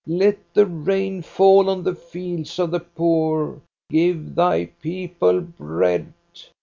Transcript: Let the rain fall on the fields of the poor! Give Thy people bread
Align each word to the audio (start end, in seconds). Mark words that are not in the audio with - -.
Let 0.07 0.39
the 0.55 0.65
rain 0.65 1.21
fall 1.21 1.69
on 1.69 1.83
the 1.83 1.93
fields 1.93 2.57
of 2.57 2.71
the 2.71 2.79
poor! 2.79 3.61
Give 3.91 4.33
Thy 4.33 4.65
people 4.81 5.41
bread 5.41 6.11